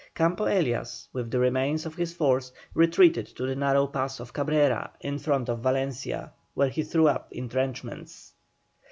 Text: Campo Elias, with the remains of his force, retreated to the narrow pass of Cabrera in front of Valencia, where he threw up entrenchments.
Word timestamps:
Campo 0.15 0.45
Elias, 0.45 1.07
with 1.13 1.29
the 1.29 1.37
remains 1.37 1.85
of 1.85 1.93
his 1.93 2.11
force, 2.11 2.51
retreated 2.73 3.27
to 3.27 3.45
the 3.45 3.55
narrow 3.55 3.85
pass 3.85 4.19
of 4.19 4.33
Cabrera 4.33 4.89
in 5.01 5.19
front 5.19 5.47
of 5.47 5.59
Valencia, 5.59 6.31
where 6.55 6.69
he 6.69 6.81
threw 6.81 7.07
up 7.07 7.31
entrenchments. 7.31 8.33